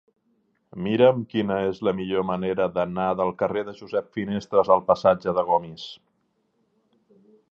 Mira'm 0.85 1.19
quina 1.33 1.57
és 1.65 1.81
la 1.87 1.93
millor 1.99 2.25
manera 2.29 2.67
d'anar 2.77 3.05
del 3.19 3.29
carrer 3.43 3.63
de 3.69 3.77
Josep 3.81 4.09
Finestres 4.19 4.73
al 4.77 4.83
passatge 4.89 5.37
de 5.41 5.47
Gomis. 5.51 5.87